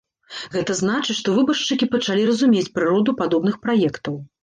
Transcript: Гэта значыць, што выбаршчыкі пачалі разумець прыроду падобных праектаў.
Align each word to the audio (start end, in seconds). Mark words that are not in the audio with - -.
Гэта 0.55 0.75
значыць, 0.79 1.17
што 1.19 1.35
выбаршчыкі 1.37 1.91
пачалі 1.93 2.27
разумець 2.33 2.67
прыроду 2.81 3.19
падобных 3.25 3.65
праектаў. 3.69 4.23